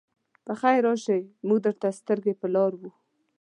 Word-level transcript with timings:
پخير 0.45 0.77
راشئ! 0.85 1.19
موږ 1.47 1.59
درته 1.65 1.87
سترګې 1.99 2.33
په 2.41 2.47
لار 2.55 2.71
وو. 2.79 2.89